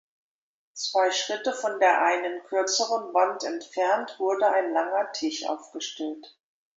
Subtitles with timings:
[0.73, 6.35] Zwei Schritte von der einen kürzeren Wand entfernt wurde ein langer Tisch aufgestellt.